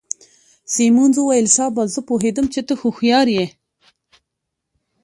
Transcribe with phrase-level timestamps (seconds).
[0.73, 3.45] سیمونز وویل: شاباس، زه پوهیدم چي ته هوښیار يې.